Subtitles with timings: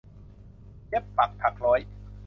[0.89, 1.79] เย็บปักถักร้อย